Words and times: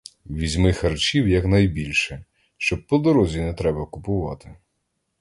Візьми 0.25 0.73
харчів 0.73 1.27
якнайбільше, 1.27 2.25
щоб 2.57 2.87
по 2.87 2.97
дорозі 2.97 3.41
не 3.41 3.53
треба 3.53 3.85
купувати. 3.85 4.55